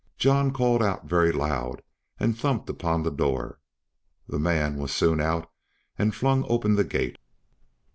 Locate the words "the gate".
6.73-7.19